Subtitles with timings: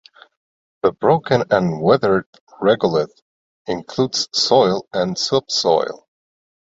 [0.81, 2.25] The broken and weathered
[2.59, 3.21] regolith
[3.67, 6.07] includes soil and subsoil.